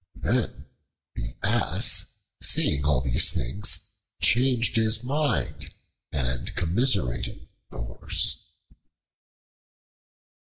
[0.15, 0.65] Then
[1.13, 2.11] the Ass,
[2.41, 3.87] seeing all these things,
[4.19, 5.71] changed his mind,
[6.11, 8.43] and commiserated the Horse.